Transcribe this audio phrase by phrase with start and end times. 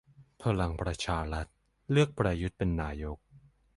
[0.43, 1.47] พลังประชารัฐ
[1.91, 3.17] เลือกประยุทธเป็นนายก